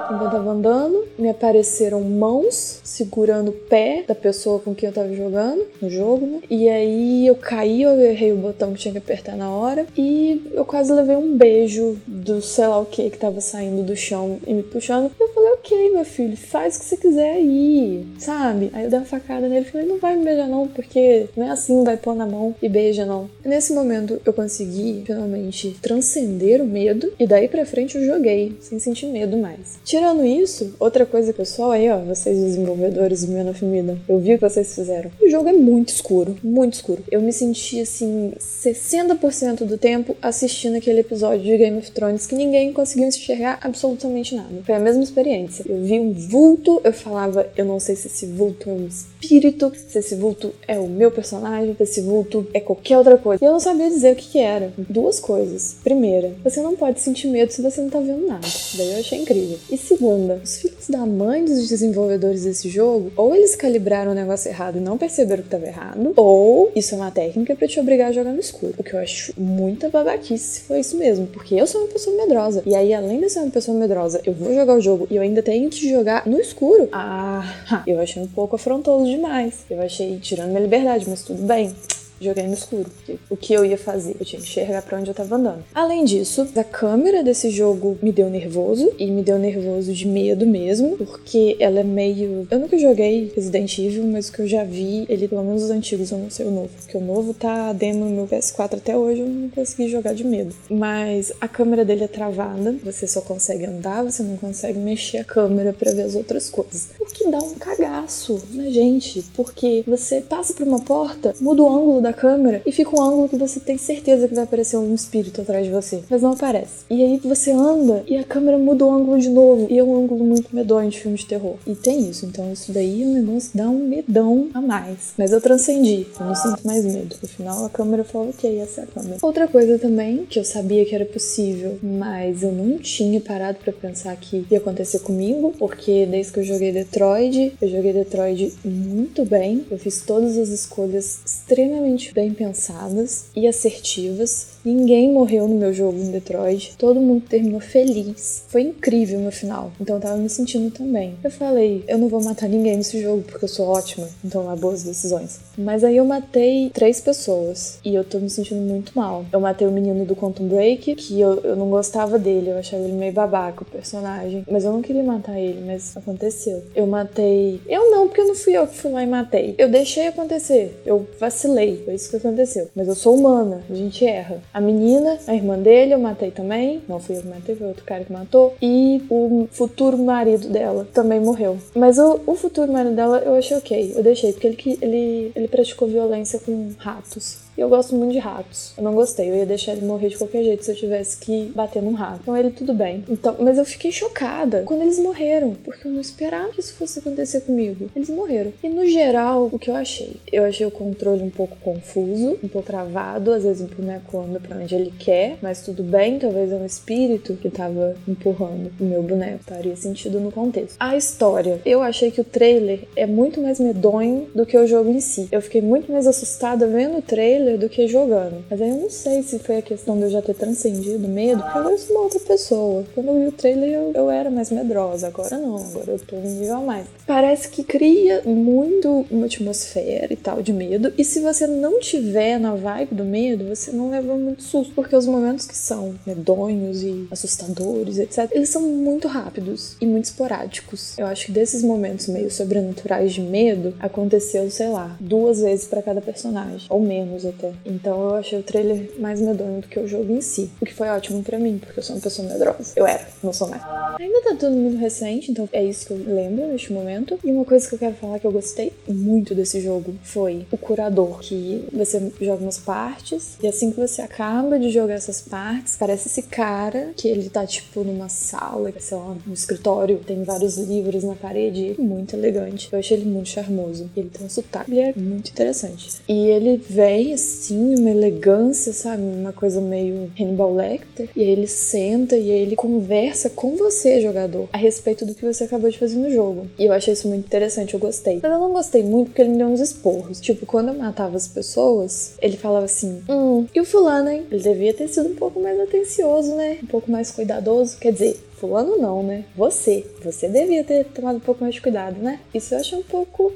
Enquanto 0.06 0.22
eu 0.22 0.30
tava 0.30 0.50
andando, 0.52 1.04
me 1.18 1.28
apareceram 1.28 2.00
mãos 2.00 2.80
segurando 2.84 3.48
o 3.48 3.52
pé 3.52 4.04
da 4.06 4.14
pessoa 4.14 4.60
com 4.60 4.72
quem 4.72 4.88
eu 4.88 4.94
tava 4.94 5.12
jogando 5.12 5.66
no 5.82 5.90
jogo, 5.90 6.24
né? 6.26 6.40
E 6.48 6.68
aí 6.68 7.26
eu 7.26 7.34
caí, 7.34 7.82
eu 7.82 8.00
errei 8.00 8.32
o 8.32 8.36
botão 8.36 8.72
que 8.72 8.78
tinha 8.78 8.92
que 8.92 8.98
apertar 8.98 9.36
na 9.36 9.50
hora 9.50 9.84
e 9.96 10.50
eu 10.52 10.64
quase 10.64 10.92
levei 10.92 11.16
um 11.16 11.36
beijo 11.36 11.96
do 12.06 12.40
sei 12.40 12.68
lá 12.68 12.78
o 12.78 12.86
que 12.86 13.10
que 13.10 13.18
tava 13.18 13.40
saindo 13.40 13.82
do 13.82 13.96
chão 13.96 14.38
e 14.46 14.54
me 14.54 14.62
puxando. 14.62 15.10
Eu 15.18 15.28
falei, 15.28 15.50
ok, 15.54 15.92
meu 15.92 16.04
filho, 16.04 16.36
faz 16.36 16.76
o 16.76 16.78
que 16.80 16.84
você 16.84 16.96
quiser 16.96 17.32
aí, 17.32 18.06
sabe? 18.18 18.70
Aí 18.72 18.84
eu 18.84 18.90
dei 18.90 18.98
uma 19.00 19.04
facada 19.04 19.48
nele 19.48 19.66
e 19.66 19.70
falei, 19.70 19.88
não 19.88 19.98
vai 19.98 20.16
me 20.16 20.24
beijar 20.24 20.48
não, 20.48 20.68
porque 20.68 21.26
não 21.36 21.46
é 21.46 21.50
assim, 21.50 21.82
vai 21.82 21.96
pôr 21.96 22.14
na 22.14 22.26
mão 22.26 22.54
e 22.62 22.68
beija 22.68 23.04
não. 23.04 23.28
Nesse 23.44 23.72
momento 23.72 24.20
eu 24.24 24.32
consegui 24.32 25.02
finalmente 25.04 25.76
transcender 25.82 26.62
o 26.62 26.66
medo 26.66 27.12
e 27.18 27.26
daí 27.26 27.48
pra 27.48 27.66
frente 27.66 27.98
eu 27.98 28.04
joguei, 28.04 28.56
sem 28.60 28.78
sentir 28.78 29.06
medo 29.06 29.36
mais. 29.36 29.78
Tirando 29.96 30.26
isso, 30.26 30.74
outra 30.78 31.06
coisa, 31.06 31.32
pessoal, 31.32 31.70
aí 31.70 31.88
ó, 31.88 31.96
vocês 32.00 32.38
desenvolvedores 32.38 33.24
do 33.24 33.32
Men 33.32 33.48
of 33.48 33.64
Medan, 33.64 33.96
eu 34.06 34.18
vi 34.18 34.34
o 34.34 34.38
que 34.38 34.46
vocês 34.46 34.74
fizeram. 34.74 35.10
O 35.22 35.30
jogo 35.30 35.48
é 35.48 35.54
muito 35.54 35.88
escuro, 35.88 36.36
muito 36.44 36.74
escuro. 36.74 37.02
Eu 37.10 37.22
me 37.22 37.32
senti 37.32 37.80
assim, 37.80 38.34
60% 38.38 39.64
do 39.64 39.78
tempo 39.78 40.14
assistindo 40.20 40.76
aquele 40.76 41.00
episódio 41.00 41.42
de 41.42 41.56
Game 41.56 41.78
of 41.78 41.90
Thrones 41.92 42.26
que 42.26 42.34
ninguém 42.34 42.74
conseguiu 42.74 43.08
enxergar 43.08 43.58
absolutamente 43.62 44.34
nada. 44.34 44.50
Foi 44.66 44.74
a 44.74 44.78
mesma 44.78 45.02
experiência. 45.02 45.64
Eu 45.66 45.82
vi 45.82 45.98
um 45.98 46.12
vulto, 46.12 46.78
eu 46.84 46.92
falava, 46.92 47.48
eu 47.56 47.64
não 47.64 47.80
sei 47.80 47.96
se 47.96 48.08
esse 48.08 48.26
vulto 48.26 48.68
é 48.68 48.74
um 48.74 48.86
espírito, 48.86 49.72
se 49.88 49.98
esse 49.98 50.14
vulto 50.14 50.52
é 50.68 50.78
o 50.78 50.86
meu 50.86 51.10
personagem, 51.10 51.74
se 51.74 51.82
esse 51.82 52.00
vulto 52.02 52.46
é 52.52 52.60
qualquer 52.60 52.98
outra 52.98 53.16
coisa. 53.16 53.42
E 53.42 53.48
eu 53.48 53.52
não 53.52 53.60
sabia 53.60 53.88
dizer 53.88 54.12
o 54.12 54.16
que, 54.16 54.32
que 54.32 54.40
era. 54.40 54.74
Duas 54.76 55.18
coisas. 55.18 55.76
Primeira, 55.82 56.34
você 56.44 56.60
não 56.60 56.76
pode 56.76 57.00
sentir 57.00 57.28
medo 57.28 57.50
se 57.50 57.62
você 57.62 57.80
não 57.80 57.88
tá 57.88 57.98
vendo 57.98 58.26
nada. 58.26 58.46
Daí 58.74 58.92
eu 58.92 58.98
achei 58.98 59.18
incrível. 59.18 59.58
E 59.70 59.85
segunda, 59.86 60.40
os 60.42 60.58
filhos 60.58 60.88
da 60.88 61.06
mãe 61.06 61.44
dos 61.44 61.68
desenvolvedores 61.68 62.44
desse 62.44 62.68
jogo, 62.68 63.12
ou 63.16 63.34
eles 63.34 63.54
calibraram 63.54 64.12
o 64.12 64.14
negócio 64.14 64.48
errado 64.48 64.78
e 64.78 64.80
não 64.80 64.98
perceberam 64.98 65.42
que 65.42 65.48
estava 65.48 65.66
errado, 65.66 66.12
ou 66.16 66.72
isso 66.74 66.94
é 66.94 66.98
uma 66.98 67.10
técnica 67.10 67.54
para 67.54 67.68
te 67.68 67.78
obrigar 67.78 68.08
a 68.08 68.12
jogar 68.12 68.32
no 68.32 68.40
escuro. 68.40 68.74
O 68.76 68.82
que 68.82 68.94
eu 68.94 69.00
acho 69.00 69.32
muita 69.36 69.88
babaquice 69.88 70.62
foi 70.62 70.80
isso 70.80 70.96
mesmo, 70.96 71.26
porque 71.28 71.54
eu 71.54 71.66
sou 71.66 71.82
uma 71.82 71.88
pessoa 71.88 72.16
medrosa. 72.16 72.62
E 72.66 72.74
aí, 72.74 72.92
além 72.92 73.20
de 73.20 73.30
ser 73.30 73.40
uma 73.40 73.50
pessoa 73.50 73.78
medrosa, 73.78 74.20
eu 74.24 74.32
vou 74.32 74.52
jogar 74.54 74.74
o 74.74 74.80
jogo 74.80 75.06
e 75.10 75.16
eu 75.16 75.22
ainda 75.22 75.42
tenho 75.42 75.70
que 75.70 75.88
jogar 75.88 76.26
no 76.26 76.40
escuro. 76.40 76.88
Ah, 76.92 77.82
eu 77.86 78.00
achei 78.00 78.22
um 78.22 78.28
pouco 78.28 78.56
afrontoso 78.56 79.04
demais. 79.06 79.54
Eu 79.70 79.80
achei 79.80 80.18
tirando 80.18 80.48
minha 80.48 80.60
liberdade, 80.60 81.06
mas 81.08 81.22
tudo 81.22 81.42
bem 81.42 81.74
joguei 82.20 82.46
no 82.46 82.54
escuro. 82.54 82.86
O 83.28 83.36
que 83.36 83.52
eu 83.52 83.64
ia 83.64 83.78
fazer? 83.78 84.16
Eu 84.18 84.24
tinha 84.24 84.40
que 84.40 84.46
enxergar 84.48 84.82
pra 84.82 84.98
onde 84.98 85.10
eu 85.10 85.14
tava 85.14 85.36
andando. 85.36 85.64
Além 85.74 86.04
disso, 86.04 86.46
a 86.56 86.64
câmera 86.64 87.22
desse 87.22 87.50
jogo 87.50 87.98
me 88.02 88.12
deu 88.12 88.28
nervoso. 88.30 88.92
E 88.98 89.06
me 89.10 89.22
deu 89.22 89.38
nervoso 89.38 89.92
de 89.92 90.06
medo 90.06 90.46
mesmo. 90.46 90.96
Porque 90.96 91.56
ela 91.58 91.80
é 91.80 91.84
meio. 91.84 92.46
Eu 92.50 92.58
nunca 92.58 92.78
joguei 92.78 93.32
Resident 93.34 93.78
Evil, 93.78 94.04
mas 94.04 94.28
o 94.28 94.32
que 94.32 94.40
eu 94.40 94.48
já 94.48 94.64
vi, 94.64 95.06
ele, 95.08 95.28
pelo 95.28 95.44
menos 95.44 95.64
os 95.64 95.70
antigos, 95.70 96.10
eu 96.10 96.18
não 96.18 96.30
sei 96.30 96.46
o 96.46 96.50
novo. 96.50 96.70
Porque 96.76 96.96
o 96.96 97.00
novo 97.00 97.34
tá 97.34 97.72
demo 97.72 98.04
no 98.04 98.10
meu 98.10 98.26
PS4 98.26 98.74
até 98.74 98.96
hoje, 98.96 99.20
eu 99.20 99.28
não 99.28 99.48
consegui 99.48 99.88
jogar 99.88 100.14
de 100.14 100.24
medo. 100.24 100.54
Mas 100.70 101.32
a 101.40 101.48
câmera 101.48 101.84
dele 101.84 102.04
é 102.04 102.08
travada. 102.08 102.74
Você 102.84 103.06
só 103.06 103.20
consegue 103.20 103.66
andar, 103.66 104.02
você 104.02 104.22
não 104.22 104.36
consegue 104.36 104.78
mexer 104.78 105.18
a 105.18 105.24
câmera 105.24 105.72
para 105.72 105.92
ver 105.92 106.02
as 106.02 106.14
outras 106.14 106.50
coisas. 106.50 106.88
O 107.00 107.06
que 107.06 107.30
dá 107.30 107.38
um 107.38 107.54
cagaço 107.54 108.40
na 108.52 108.70
gente. 108.70 109.24
Porque 109.34 109.84
você 109.86 110.20
passa 110.20 110.52
por 110.54 110.66
uma 110.66 110.80
porta, 110.80 111.34
muda 111.40 111.62
o 111.62 111.68
ângulo 111.68 112.00
da 112.06 112.12
câmera 112.12 112.62
e 112.64 112.72
fica 112.72 112.96
um 112.96 113.02
ângulo 113.02 113.28
que 113.28 113.36
você 113.36 113.58
tem 113.58 113.76
certeza 113.76 114.28
que 114.28 114.34
vai 114.34 114.44
aparecer 114.44 114.76
um 114.76 114.94
espírito 114.94 115.40
atrás 115.40 115.64
de 115.64 115.72
você, 115.72 116.00
mas 116.08 116.22
não 116.22 116.32
aparece. 116.32 116.84
E 116.88 117.02
aí 117.02 117.18
você 117.18 117.50
anda 117.50 118.04
e 118.06 118.16
a 118.16 118.24
câmera 118.24 118.58
muda 118.58 118.84
o 118.84 118.90
ângulo 118.90 119.18
de 119.18 119.28
novo, 119.28 119.66
e 119.68 119.78
é 119.78 119.82
um 119.82 119.96
ângulo 119.96 120.24
muito 120.24 120.54
medonho 120.54 120.88
de 120.88 121.00
filme 121.00 121.16
de 121.16 121.26
terror. 121.26 121.56
E 121.66 121.74
tem 121.74 122.08
isso, 122.08 122.26
então 122.26 122.52
isso 122.52 122.72
daí 122.72 123.02
é 123.02 123.06
um 123.06 123.14
negócio 123.14 123.50
dá 123.54 123.68
um 123.68 123.88
medão 123.88 124.48
a 124.54 124.60
mais. 124.60 125.14
Mas 125.18 125.32
eu 125.32 125.40
transcendi, 125.40 126.06
eu 126.18 126.26
não 126.26 126.34
sinto 126.34 126.66
mais 126.66 126.84
medo. 126.84 127.16
No 127.20 127.28
final 127.28 127.64
a 127.64 127.70
câmera 127.70 128.04
falou, 128.04 128.28
ok, 128.30 128.58
essa 128.58 128.82
é 128.82 128.84
a 128.84 128.86
câmera. 128.86 129.16
Outra 129.22 129.48
coisa 129.48 129.78
também, 129.78 130.26
que 130.26 130.38
eu 130.38 130.44
sabia 130.44 130.84
que 130.84 130.94
era 130.94 131.04
possível, 131.04 131.78
mas 131.82 132.42
eu 132.42 132.52
não 132.52 132.78
tinha 132.78 133.20
parado 133.20 133.58
para 133.58 133.72
pensar 133.72 134.14
que 134.16 134.44
ia 134.50 134.58
acontecer 134.58 135.00
comigo, 135.00 135.52
porque 135.58 136.06
desde 136.06 136.32
que 136.32 136.40
eu 136.40 136.44
joguei 136.44 136.72
Detroit, 136.72 137.54
eu 137.60 137.68
joguei 137.68 137.92
Detroit 137.92 138.54
muito 138.64 139.24
bem, 139.24 139.64
eu 139.70 139.78
fiz 139.78 140.02
todas 140.02 140.36
as 140.36 140.48
escolhas 140.48 141.18
extremamente 141.24 141.95
extremamente 141.96 142.12
bem 142.12 142.32
pensadas 142.32 143.26
e 143.34 143.46
assertivas 143.46 144.55
Ninguém 144.66 145.12
morreu 145.12 145.46
no 145.46 145.54
meu 145.54 145.72
jogo 145.72 145.96
em 145.96 146.10
Detroit. 146.10 146.74
Todo 146.76 146.98
mundo 146.98 147.22
terminou 147.28 147.60
feliz. 147.60 148.42
Foi 148.48 148.62
incrível 148.62 149.20
no 149.20 149.30
final. 149.30 149.70
Então 149.80 149.94
eu 149.94 150.02
tava 150.02 150.16
me 150.16 150.28
sentindo 150.28 150.72
também. 150.72 151.14
Eu 151.22 151.30
falei, 151.30 151.84
eu 151.86 151.96
não 151.96 152.08
vou 152.08 152.20
matar 152.20 152.48
ninguém 152.48 152.76
nesse 152.76 153.00
jogo 153.00 153.22
porque 153.22 153.44
eu 153.44 153.48
sou 153.48 153.68
ótima. 153.68 154.08
Então 154.24 154.44
lá 154.44 154.56
boas 154.56 154.82
decisões. 154.82 155.38
Mas 155.56 155.84
aí 155.84 155.98
eu 155.98 156.04
matei 156.04 156.68
três 156.74 157.00
pessoas 157.00 157.78
e 157.84 157.94
eu 157.94 158.02
tô 158.02 158.18
me 158.18 158.28
sentindo 158.28 158.60
muito 158.60 158.90
mal. 158.96 159.24
Eu 159.32 159.38
matei 159.38 159.68
o 159.68 159.70
menino 159.70 160.04
do 160.04 160.16
Quantum 160.16 160.48
Break, 160.48 160.96
que 160.96 161.20
eu, 161.20 161.38
eu 161.44 161.54
não 161.54 161.70
gostava 161.70 162.18
dele, 162.18 162.50
eu 162.50 162.58
achava 162.58 162.82
ele 162.82 162.94
meio 162.94 163.12
babaca, 163.12 163.62
o 163.62 163.66
personagem. 163.66 164.44
Mas 164.50 164.64
eu 164.64 164.72
não 164.72 164.82
queria 164.82 165.04
matar 165.04 165.38
ele, 165.38 165.62
mas 165.64 165.96
aconteceu. 165.96 166.64
Eu 166.74 166.88
matei. 166.88 167.60
Eu 167.68 167.88
não, 167.92 168.08
porque 168.08 168.24
não 168.24 168.34
fui 168.34 168.54
eu 168.54 168.66
que 168.66 168.74
fui 168.74 168.90
lá 168.90 169.04
e 169.04 169.06
matei. 169.06 169.54
Eu 169.58 169.68
deixei 169.68 170.08
acontecer. 170.08 170.76
Eu 170.84 171.06
vacilei. 171.20 171.82
Foi 171.84 171.94
isso 171.94 172.10
que 172.10 172.16
aconteceu. 172.16 172.68
Mas 172.74 172.88
eu 172.88 172.96
sou 172.96 173.14
humana, 173.14 173.62
a 173.70 173.74
gente 173.74 174.04
erra. 174.04 174.42
A 174.56 174.60
menina, 174.62 175.18
a 175.26 175.34
irmã 175.34 175.58
dele, 175.58 175.92
eu 175.92 175.98
matei 175.98 176.30
também. 176.30 176.80
Não 176.88 176.98
fui 176.98 177.18
eu 177.18 177.20
que 177.20 177.28
matei, 177.28 177.54
foi 177.54 177.66
outro 177.66 177.84
cara 177.84 178.06
que 178.06 178.10
matou. 178.10 178.54
E 178.62 179.02
o 179.10 179.46
futuro 179.50 179.98
marido 179.98 180.48
dela 180.48 180.88
também 180.94 181.20
morreu. 181.20 181.58
Mas 181.74 181.98
o, 181.98 182.20
o 182.26 182.34
futuro 182.34 182.72
marido 182.72 182.96
dela 182.96 183.18
eu 183.18 183.34
achei 183.34 183.54
ok. 183.54 183.92
Eu 183.94 184.02
deixei, 184.02 184.32
porque 184.32 184.46
ele, 184.46 184.78
ele, 184.80 185.32
ele 185.36 185.48
praticou 185.48 185.86
violência 185.86 186.38
com 186.38 186.70
ratos. 186.78 187.44
E 187.56 187.60
eu 187.60 187.70
gosto 187.70 187.94
muito 187.94 188.12
de 188.12 188.18
ratos. 188.18 188.74
Eu 188.76 188.84
não 188.84 188.94
gostei, 188.94 189.30
eu 189.30 189.36
ia 189.36 189.46
deixar 189.46 189.72
ele 189.72 189.86
morrer 189.86 190.08
de 190.08 190.18
qualquer 190.18 190.44
jeito 190.44 190.62
se 190.62 190.70
eu 190.70 190.76
tivesse 190.76 191.16
que 191.16 191.50
bater 191.54 191.82
num 191.82 191.94
rato. 191.94 192.20
Então 192.22 192.36
ele 192.36 192.50
tudo 192.50 192.74
bem. 192.74 193.02
Então, 193.08 193.36
mas 193.38 193.56
eu 193.56 193.64
fiquei 193.64 193.90
chocada 193.90 194.62
quando 194.66 194.82
eles 194.82 194.98
morreram, 194.98 195.54
porque 195.64 195.88
eu 195.88 195.92
não 195.92 196.00
esperava 196.00 196.50
que 196.50 196.60
isso 196.60 196.74
fosse 196.74 196.98
acontecer 196.98 197.40
comigo. 197.40 197.90
Eles 197.96 198.10
morreram. 198.10 198.52
E 198.62 198.68
no 198.68 198.86
geral, 198.86 199.48
o 199.50 199.58
que 199.58 199.70
eu 199.70 199.74
achei? 199.76 200.16
Eu 200.30 200.44
achei 200.44 200.66
o 200.66 200.70
controle 200.70 201.22
um 201.22 201.30
pouco 201.30 201.56
confuso, 201.62 202.38
um 202.42 202.48
pouco 202.48 202.66
travado, 202.66 203.32
às 203.32 203.44
vezes 203.44 203.62
empurrando 203.62 204.45
pra 204.46 204.56
onde 204.56 204.74
ele 204.74 204.92
quer, 204.98 205.36
mas 205.42 205.62
tudo 205.62 205.82
bem, 205.82 206.18
talvez 206.18 206.50
é 206.52 206.54
um 206.54 206.64
espírito 206.64 207.34
que 207.34 207.50
tava 207.50 207.94
empurrando 208.06 208.70
o 208.80 208.84
meu 208.84 209.02
boneco. 209.02 209.44
Faria 209.44 209.76
sentido 209.76 210.20
no 210.20 210.30
contexto. 210.30 210.76
A 210.78 210.96
história. 210.96 211.60
Eu 211.64 211.82
achei 211.82 212.10
que 212.10 212.20
o 212.20 212.24
trailer 212.24 212.80
é 212.94 213.06
muito 213.06 213.40
mais 213.40 213.60
medonho 213.60 214.28
do 214.34 214.46
que 214.46 214.56
o 214.56 214.66
jogo 214.66 214.90
em 214.90 215.00
si. 215.00 215.28
Eu 215.30 215.42
fiquei 215.42 215.60
muito 215.60 215.90
mais 215.90 216.06
assustada 216.06 216.66
vendo 216.66 216.98
o 216.98 217.02
trailer 217.02 217.58
do 217.58 217.68
que 217.68 217.86
jogando. 217.86 218.44
Mas 218.50 218.60
aí 218.60 218.70
eu 218.70 218.76
não 218.76 218.90
sei 218.90 219.22
se 219.22 219.38
foi 219.38 219.58
a 219.58 219.62
questão 219.62 219.96
de 219.96 220.04
eu 220.04 220.10
já 220.10 220.22
ter 220.22 220.34
transcendido 220.34 221.06
o 221.06 221.10
medo, 221.10 221.42
porque 221.42 221.58
eu 221.58 221.78
sou 221.78 221.96
uma 221.96 222.04
outra 222.04 222.20
pessoa. 222.20 222.84
Quando 222.94 223.08
eu 223.08 223.20
vi 223.20 223.26
o 223.28 223.32
trailer 223.32 223.70
eu, 223.70 223.92
eu 223.94 224.10
era 224.10 224.30
mais 224.30 224.50
medrosa, 224.50 225.08
agora 225.08 225.38
não, 225.38 225.56
agora 225.56 225.92
eu 225.92 225.98
tô 225.98 226.16
um 226.16 226.20
nível 226.20 226.60
mais. 226.62 226.86
Parece 227.06 227.48
que 227.48 227.62
cria 227.62 228.22
muito 228.24 229.06
uma 229.10 229.26
atmosfera 229.26 230.12
e 230.12 230.16
tal 230.16 230.42
de 230.42 230.52
medo, 230.52 230.92
e 230.96 231.04
se 231.04 231.20
você 231.20 231.46
não 231.46 231.80
tiver 231.80 232.38
na 232.38 232.54
vibe 232.54 232.94
do 232.94 233.04
medo, 233.04 233.44
você 233.44 233.70
não 233.70 233.90
leva 233.90 234.14
muito 234.26 234.42
susto, 234.42 234.74
porque 234.74 234.96
os 234.96 235.06
momentos 235.06 235.46
que 235.46 235.56
são 235.56 235.94
medonhos 236.04 236.82
e 236.82 237.06
assustadores, 237.10 237.98
etc., 237.98 238.28
eles 238.32 238.48
são 238.48 238.62
muito 238.62 239.06
rápidos 239.06 239.76
e 239.80 239.86
muito 239.86 240.06
esporádicos. 240.06 240.98
Eu 240.98 241.06
acho 241.06 241.26
que 241.26 241.32
desses 241.32 241.62
momentos 241.62 242.08
meio 242.08 242.30
sobrenaturais 242.30 243.12
de 243.12 243.20
medo 243.20 243.74
aconteceu, 243.78 244.50
sei 244.50 244.68
lá, 244.68 244.96
duas 244.98 245.40
vezes 245.40 245.66
para 245.66 245.80
cada 245.80 246.00
personagem, 246.00 246.66
ou 246.68 246.80
menos 246.80 247.24
até. 247.24 247.52
Então 247.64 248.10
eu 248.10 248.14
achei 248.16 248.38
o 248.38 248.42
trailer 248.42 248.90
mais 248.98 249.20
medonho 249.20 249.60
do 249.60 249.68
que 249.68 249.78
o 249.78 249.86
jogo 249.86 250.12
em 250.12 250.20
si. 250.20 250.50
O 250.60 250.66
que 250.66 250.74
foi 250.74 250.88
ótimo 250.88 251.22
para 251.22 251.38
mim, 251.38 251.58
porque 251.58 251.78
eu 251.78 251.84
sou 251.84 251.94
uma 251.96 252.02
pessoa 252.02 252.28
medrosa. 252.28 252.72
Eu 252.74 252.86
era, 252.86 253.06
não 253.22 253.32
sou 253.32 253.48
mais. 253.48 253.62
Ainda 254.00 254.22
tá 254.22 254.36
tudo 254.36 254.56
muito 254.56 254.76
recente, 254.78 255.30
então 255.30 255.48
é 255.52 255.64
isso 255.64 255.86
que 255.86 255.92
eu 255.92 255.98
lembro 255.98 256.46
neste 256.48 256.72
momento. 256.72 257.18
E 257.24 257.30
uma 257.30 257.44
coisa 257.44 257.68
que 257.68 257.74
eu 257.74 257.78
quero 257.78 257.94
falar 257.94 258.18
que 258.18 258.26
eu 258.26 258.32
gostei 258.32 258.72
muito 258.88 259.34
desse 259.34 259.60
jogo 259.60 259.94
foi 260.02 260.46
o 260.50 260.58
curador, 260.58 261.20
que 261.20 261.64
você 261.72 262.12
joga 262.20 262.42
umas 262.42 262.58
partes 262.58 263.36
e 263.42 263.46
assim 263.46 263.70
que 263.70 263.78
você 263.78 264.02
acaba 264.02 264.15
de 264.58 264.70
jogar 264.70 264.94
essas 264.94 265.20
partes, 265.20 265.76
parece 265.78 266.08
esse 266.08 266.22
cara 266.22 266.92
que 266.96 267.06
ele 267.06 267.28
tá 267.28 267.46
tipo 267.46 267.84
numa 267.84 268.08
sala, 268.08 268.72
sei 268.78 268.96
lá, 268.96 269.16
no 269.26 269.34
escritório, 269.34 270.00
tem 270.06 270.22
vários 270.22 270.56
livros 270.56 271.04
na 271.04 271.14
parede, 271.14 271.74
muito 271.78 272.16
elegante. 272.16 272.68
Eu 272.72 272.78
achei 272.78 272.96
ele 272.96 273.08
muito 273.08 273.28
charmoso. 273.28 273.90
Ele 273.96 274.08
tem 274.08 274.26
um 274.26 274.30
sotaque, 274.30 274.70
ele 274.70 274.80
é 274.80 274.94
muito 274.96 275.30
interessante. 275.30 276.00
E 276.08 276.28
ele 276.28 276.56
vem 276.56 277.12
assim, 277.12 277.76
uma 277.78 277.90
elegância, 277.90 278.72
sabe? 278.72 279.02
Uma 279.02 279.32
coisa 279.32 279.60
meio 279.60 280.10
Hannibal 280.18 280.54
Lecter. 280.54 281.10
E 281.14 281.20
aí 281.20 281.28
ele 281.28 281.46
senta 281.46 282.16
e 282.16 282.30
aí 282.30 282.40
ele 282.40 282.56
conversa 282.56 283.28
com 283.28 283.56
você, 283.56 284.00
jogador, 284.00 284.48
a 284.52 284.56
respeito 284.56 285.04
do 285.04 285.14
que 285.14 285.24
você 285.24 285.44
acabou 285.44 285.70
de 285.70 285.78
fazer 285.78 285.96
no 285.96 286.10
jogo. 286.10 286.46
E 286.58 286.64
eu 286.64 286.72
achei 286.72 286.94
isso 286.94 287.08
muito 287.08 287.26
interessante, 287.26 287.74
eu 287.74 287.80
gostei. 287.80 288.20
Mas 288.22 288.32
eu 288.32 288.38
não 288.38 288.52
gostei 288.52 288.82
muito 288.82 289.08
porque 289.08 289.22
ele 289.22 289.30
me 289.30 289.38
deu 289.38 289.48
uns 289.48 289.60
esporros. 289.60 290.20
Tipo, 290.20 290.46
quando 290.46 290.68
eu 290.68 290.74
matava 290.74 291.16
as 291.16 291.28
pessoas, 291.28 292.14
ele 292.20 292.36
falava 292.36 292.64
assim: 292.64 293.02
Hum, 293.08 293.46
e 293.54 293.60
o 293.60 293.64
fulano, 293.64 294.05
hein? 294.08 294.26
Ele 294.30 294.42
devia 294.42 294.74
ter 294.74 294.88
sido 294.88 295.08
um 295.08 295.14
pouco 295.14 295.40
mais 295.40 295.58
atencioso, 295.58 296.34
né? 296.34 296.58
Um 296.62 296.66
pouco 296.66 296.90
mais 296.90 297.10
cuidadoso. 297.10 297.78
Quer 297.78 297.92
dizer, 297.92 298.16
Fulano 298.38 298.76
não, 298.76 299.02
né? 299.02 299.24
Você. 299.36 299.86
Você 300.02 300.28
devia 300.28 300.64
ter 300.64 300.84
tomado 300.86 301.16
um 301.16 301.20
pouco 301.20 301.42
mais 301.42 301.54
de 301.54 301.60
cuidado, 301.60 302.00
né? 302.00 302.20
Isso 302.34 302.54
eu 302.54 302.58
achei 302.58 302.78
um 302.78 302.82
pouco 302.82 303.32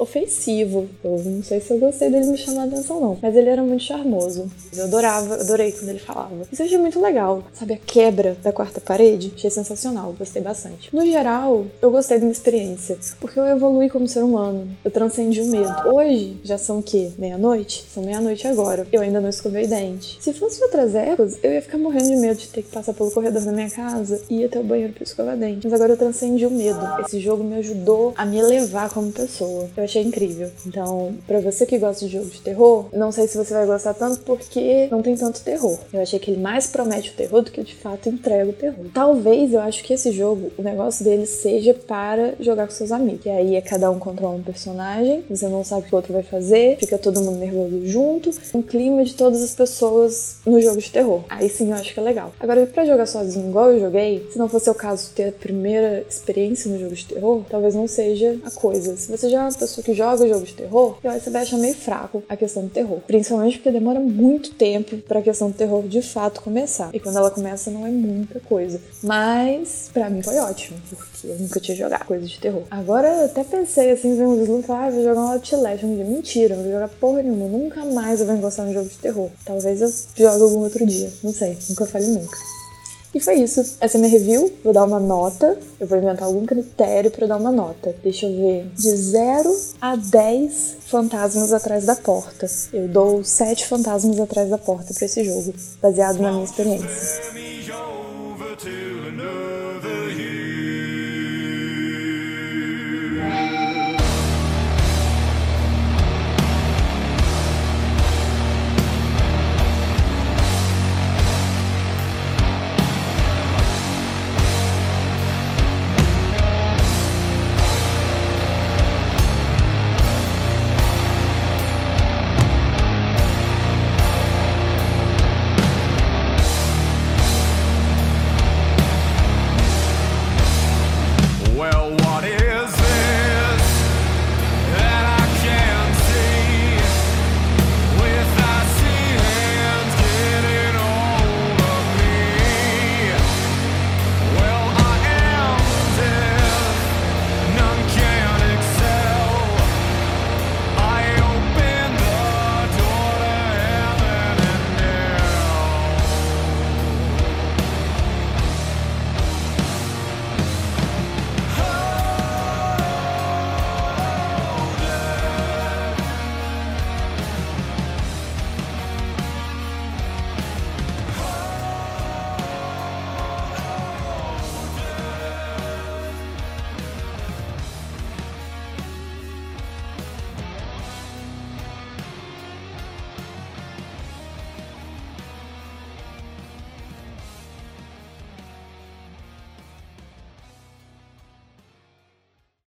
ofensivo. 0.00 0.88
Eu 1.04 1.18
não 1.24 1.42
sei 1.42 1.60
se 1.60 1.72
eu 1.72 1.78
gostei 1.78 2.10
dele 2.10 2.26
me 2.26 2.38
chamar 2.38 2.62
a 2.62 2.64
atenção, 2.64 3.00
não. 3.00 3.18
Mas 3.20 3.36
ele 3.36 3.48
era 3.48 3.62
muito 3.62 3.84
charmoso. 3.84 4.50
Eu 4.76 4.84
adorava, 4.84 5.34
adorei 5.34 5.72
quando 5.72 5.90
ele 5.90 5.98
falava. 5.98 6.46
Isso 6.50 6.62
eu 6.62 6.66
achei 6.66 6.78
muito 6.78 7.00
legal. 7.00 7.44
Sabe, 7.52 7.74
a 7.74 7.76
quebra 7.76 8.36
da 8.42 8.52
quarta 8.52 8.80
parede? 8.80 9.32
Achei 9.34 9.50
sensacional, 9.50 10.14
gostei 10.18 10.42
bastante. 10.42 10.94
No 10.94 11.04
geral, 11.04 11.66
eu 11.80 11.90
gostei 11.90 12.18
da 12.18 12.22
minha 12.22 12.32
experiência. 12.32 12.98
Porque 13.20 13.38
eu 13.38 13.46
evolui 13.46 13.88
como 13.88 14.08
ser 14.08 14.22
humano. 14.24 14.68
Eu 14.84 14.90
transcendi 14.90 15.40
o 15.40 15.46
medo. 15.46 15.74
Hoje, 15.86 16.38
já 16.42 16.56
são 16.56 16.78
o 16.78 16.82
quê? 16.82 17.10
Meia-noite? 17.18 17.84
São 17.92 18.02
meia-noite 18.02 18.46
agora. 18.46 18.86
Eu 18.90 19.02
ainda 19.02 19.20
não 19.20 19.28
escovei 19.28 19.66
dente. 19.66 20.18
Se 20.20 20.32
fosse 20.32 20.62
outras 20.62 20.94
épocas, 20.94 21.38
eu 21.42 21.52
ia 21.52 21.62
ficar 21.62 21.78
morrendo 21.78 22.08
de 22.08 22.16
medo 22.16 22.38
de 22.38 22.48
ter 22.48 22.62
que 22.62 22.70
passar 22.70 22.94
pelo 22.94 23.10
corredor 23.10 23.42
da 23.42 23.52
minha 23.52 23.70
casa 23.70 24.20
e 24.30 24.40
ir 24.40 24.44
até 24.46 24.58
o 24.58 24.64
banheiro 24.64 24.92
pra 24.92 25.04
escovar 25.04 25.36
dente. 25.36 25.64
Mas 25.64 25.72
agora 25.74 25.92
eu 25.92 25.96
transcendi 25.96 26.46
o 26.46 26.50
medo. 26.50 26.80
Esse 27.06 27.20
jogo 27.20 27.44
me 27.44 27.56
ajudou 27.56 28.14
a 28.16 28.24
me 28.24 28.38
elevar 28.38 28.90
como 28.90 29.12
pessoa. 29.12 29.68
Eu 29.76 29.84
achei 29.90 30.02
incrível. 30.02 30.50
Então, 30.66 31.14
para 31.26 31.40
você 31.40 31.66
que 31.66 31.78
gosta 31.78 32.06
de 32.06 32.12
jogo 32.12 32.30
de 32.30 32.40
terror, 32.40 32.86
não 32.92 33.10
sei 33.10 33.26
se 33.26 33.36
você 33.36 33.52
vai 33.52 33.66
gostar 33.66 33.94
tanto 33.94 34.20
porque 34.20 34.88
não 34.90 35.02
tem 35.02 35.16
tanto 35.16 35.40
terror. 35.40 35.78
Eu 35.92 36.00
achei 36.00 36.18
que 36.18 36.30
ele 36.30 36.40
mais 36.40 36.66
promete 36.66 37.10
o 37.10 37.14
terror 37.14 37.42
do 37.42 37.50
que 37.50 37.62
de 37.62 37.74
fato 37.74 38.08
entrega 38.08 38.50
o 38.50 38.52
terror. 38.52 38.86
Talvez 38.94 39.52
eu 39.52 39.60
acho 39.60 39.82
que 39.82 39.92
esse 39.92 40.12
jogo, 40.12 40.50
o 40.56 40.62
negócio 40.62 41.04
dele 41.04 41.26
seja 41.26 41.74
para 41.74 42.34
jogar 42.40 42.66
com 42.66 42.72
seus 42.72 42.92
amigos. 42.92 43.26
E 43.26 43.30
aí 43.30 43.56
é 43.56 43.60
cada 43.60 43.90
um 43.90 43.98
controla 43.98 44.36
um 44.36 44.42
personagem, 44.42 45.24
você 45.28 45.48
não 45.48 45.64
sabe 45.64 45.82
o 45.82 45.84
que 45.86 45.94
o 45.94 45.96
outro 45.96 46.12
vai 46.12 46.22
fazer, 46.22 46.76
fica 46.78 46.96
todo 46.96 47.20
mundo 47.20 47.38
nervoso 47.38 47.86
junto, 47.86 48.30
um 48.54 48.62
clima 48.62 49.04
de 49.04 49.14
todas 49.14 49.42
as 49.42 49.54
pessoas 49.54 50.36
no 50.46 50.60
jogo 50.60 50.80
de 50.80 50.90
terror. 50.90 51.24
Aí 51.28 51.48
sim 51.48 51.70
eu 51.70 51.74
acho 51.74 51.92
que 51.92 52.00
é 52.00 52.02
legal. 52.02 52.32
Agora, 52.38 52.66
para 52.66 52.84
jogar 52.84 53.06
sozinho 53.06 53.48
igual 53.48 53.72
eu 53.72 53.80
joguei, 53.80 54.26
se 54.30 54.38
não 54.38 54.48
fosse 54.48 54.70
o 54.70 54.74
caso 54.74 55.10
ter 55.14 55.28
a 55.28 55.32
primeira 55.32 56.04
experiência 56.08 56.70
no 56.70 56.78
jogo 56.78 56.94
de 56.94 57.06
terror, 57.06 57.42
talvez 57.48 57.74
não 57.74 57.88
seja 57.88 58.38
a 58.44 58.50
coisa. 58.50 58.96
Se 58.96 59.10
você 59.10 59.28
já 59.28 59.38
é 59.38 59.42
uma 59.42 59.52
pessoa 59.52 59.69
que 59.82 59.94
joga 59.94 60.28
jogo 60.28 60.44
de 60.44 60.54
terror, 60.54 60.96
eu 61.02 61.10
acho 61.10 61.30
que 61.30 61.36
achar 61.36 61.56
meio 61.58 61.74
fraco 61.74 62.22
a 62.28 62.36
questão 62.36 62.64
do 62.64 62.70
terror. 62.70 63.00
Principalmente 63.06 63.58
porque 63.58 63.70
demora 63.70 64.00
muito 64.00 64.52
tempo 64.54 64.96
pra 64.98 65.22
questão 65.22 65.50
do 65.50 65.56
terror 65.56 65.86
de 65.86 66.02
fato 66.02 66.40
começar. 66.40 66.90
E 66.92 67.00
quando 67.00 67.16
ela 67.16 67.30
começa, 67.30 67.70
não 67.70 67.86
é 67.86 67.90
muita 67.90 68.40
coisa. 68.40 68.80
Mas, 69.02 69.90
pra 69.92 70.10
mim 70.10 70.22
foi 70.22 70.38
ótimo, 70.38 70.78
porque 70.90 71.26
eu 71.26 71.36
nunca 71.38 71.60
tinha 71.60 71.76
jogado 71.76 72.04
coisa 72.04 72.26
de 72.26 72.38
terror. 72.38 72.62
Agora 72.70 73.08
eu 73.08 73.24
até 73.26 73.44
pensei 73.44 73.90
assim, 73.90 74.16
ver 74.16 74.26
uns 74.26 74.42
slump, 74.42 74.70
ah, 74.70 74.90
vou 74.90 75.02
jogar 75.02 75.20
um 75.20 75.32
Outlast 75.32 75.84
um 75.84 75.94
dia. 75.94 76.04
Mentira, 76.04 76.56
não 76.56 76.62
vou 76.62 76.72
jogar 76.72 76.88
porra 76.88 77.22
nenhuma. 77.22 77.46
Nunca 77.46 77.84
mais 77.84 78.20
eu 78.20 78.26
vou 78.26 78.36
encostar 78.36 78.66
no 78.66 78.72
jogo 78.72 78.88
de 78.88 78.98
terror. 78.98 79.30
Talvez 79.44 79.80
eu 79.80 79.88
jogue 80.16 80.42
algum 80.42 80.60
outro 80.60 80.84
dia. 80.86 81.10
Não 81.22 81.32
sei, 81.32 81.56
nunca 81.68 81.86
falei 81.86 82.08
nunca. 82.08 82.36
E 83.12 83.20
foi 83.20 83.34
isso. 83.34 83.60
Essa 83.80 83.98
é 83.98 84.00
minha 84.00 84.10
review. 84.10 84.52
Vou 84.62 84.72
dar 84.72 84.84
uma 84.84 85.00
nota. 85.00 85.58
Eu 85.80 85.86
vou 85.86 85.98
inventar 85.98 86.24
algum 86.24 86.46
critério 86.46 87.10
para 87.10 87.26
dar 87.26 87.36
uma 87.36 87.50
nota. 87.50 87.94
Deixa 88.02 88.26
eu 88.26 88.36
ver. 88.36 88.66
De 88.74 88.96
0 88.96 89.56
a 89.80 89.96
10 89.96 90.76
fantasmas 90.86 91.52
atrás 91.52 91.84
da 91.84 91.96
porta. 91.96 92.46
Eu 92.72 92.88
dou 92.88 93.24
7 93.24 93.66
fantasmas 93.66 94.20
atrás 94.20 94.48
da 94.48 94.58
porta 94.58 94.94
para 94.94 95.04
esse 95.04 95.24
jogo, 95.24 95.52
baseado 95.82 96.18
na 96.18 96.32
minha 96.32 96.44
experiência. 96.44 97.39